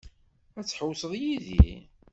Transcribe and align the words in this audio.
Ad 0.57 0.65
tḥewwsem 0.65 1.13
yid-i? 1.21 1.73